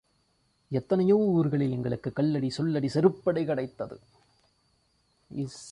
எத்தனையோ 0.67 1.17
ஊர்களில் 1.17 1.71
எங்களுக்கு 1.71 2.13
கல்லடி, 2.15 2.49
சொல்லடி, 2.57 2.89
செருப்படி 2.93 3.45
கிடைத்தது. 3.45 3.99